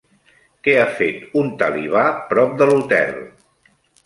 Què 0.67 0.73
ha 0.79 0.85
fet 1.01 1.35
un 1.41 1.51
talibà 1.59 2.03
prop 2.33 2.57
de 2.63 2.69
l'hotel? 2.71 3.15